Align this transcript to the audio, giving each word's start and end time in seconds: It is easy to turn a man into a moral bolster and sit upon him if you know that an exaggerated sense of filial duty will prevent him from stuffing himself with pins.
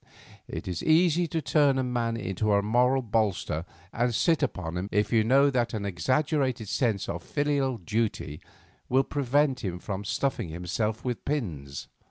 It 0.47 0.67
is 0.67 0.81
easy 0.81 1.27
to 1.27 1.43
turn 1.43 1.77
a 1.77 1.83
man 1.83 2.17
into 2.17 2.53
a 2.53 2.63
moral 2.63 3.03
bolster 3.03 3.65
and 3.93 4.15
sit 4.15 4.41
upon 4.41 4.75
him 4.75 4.89
if 4.91 5.13
you 5.13 5.23
know 5.23 5.51
that 5.51 5.75
an 5.75 5.85
exaggerated 5.85 6.67
sense 6.67 7.07
of 7.07 7.21
filial 7.21 7.77
duty 7.77 8.41
will 8.89 9.03
prevent 9.03 9.63
him 9.63 9.77
from 9.77 10.03
stuffing 10.03 10.49
himself 10.49 11.05
with 11.05 11.23
pins. 11.23 11.87